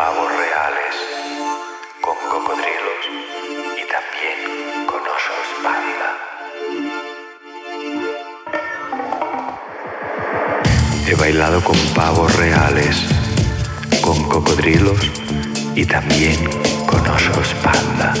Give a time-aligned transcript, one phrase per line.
[0.00, 0.94] pavos reales,
[2.00, 3.02] con cocodrilos
[3.76, 6.08] y también con osos panda.
[11.06, 12.96] He bailado con pavos reales,
[14.00, 15.00] con cocodrilos
[15.74, 16.48] y también
[16.86, 18.14] con osos panda.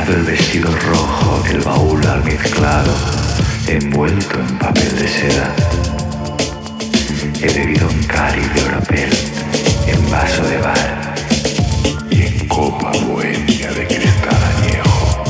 [0.00, 2.94] He sacado el vestido rojo del baúl almizclado,
[3.66, 5.54] envuelto en papel de seda.
[7.42, 9.10] He bebido un cáliz de oropel
[9.86, 11.14] en vaso de bar
[12.10, 15.22] y en copa bohemia de cristal añejo.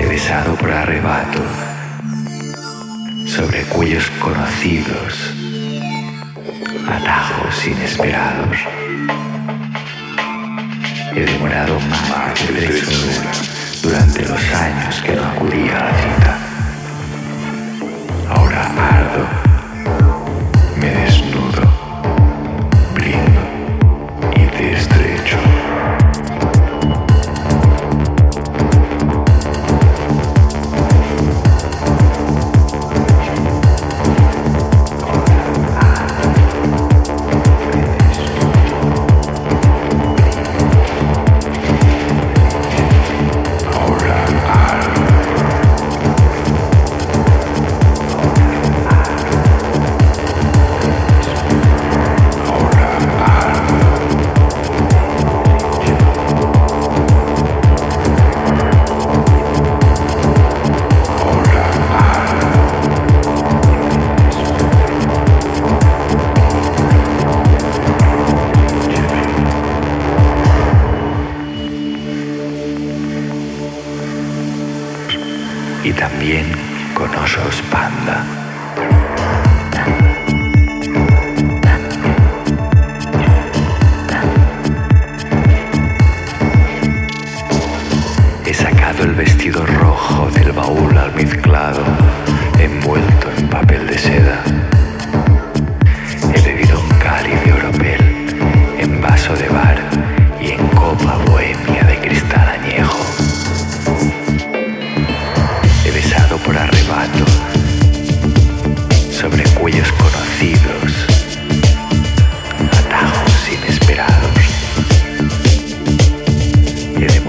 [0.00, 1.44] He besado por arrebato
[3.24, 5.32] sobre cuellos conocidos,
[6.88, 8.58] atajos inesperados.
[11.16, 16.15] He demorado más de tres horas durante los años que no acudía a la
[75.86, 76.46] y también
[76.94, 78.24] con osos panda.
[88.44, 91.84] He sacado el vestido rojo del baúl almizclado,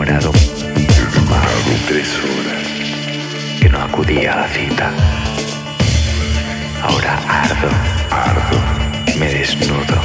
[0.09, 3.59] Más de tres horas.
[3.59, 4.89] Que no acudía a la cita.
[6.81, 7.69] Ahora ardo,
[8.09, 8.57] ardo,
[9.19, 10.01] me desnudo,